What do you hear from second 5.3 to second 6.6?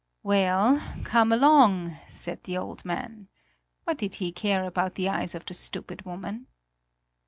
of the stupid woman!